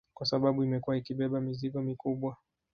Kwa 0.13 0.25
sababu 0.25 0.63
imekuwa 0.63 0.97
ikibeba 0.97 1.41
mizigo 1.41 1.81
mikubwa 1.81 2.37